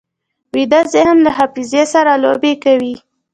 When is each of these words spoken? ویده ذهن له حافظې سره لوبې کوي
ویده 0.53 0.81
ذهن 0.93 1.17
له 1.25 1.31
حافظې 1.37 1.83
سره 1.93 2.11
لوبې 2.23 2.53
کوي 2.63 2.95